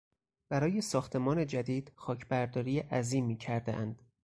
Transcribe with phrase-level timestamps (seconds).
[0.49, 4.01] برای ساختمان جدید خاکبرداری عظیمی کردهاند.